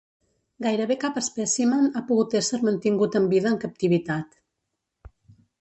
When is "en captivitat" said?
3.55-4.37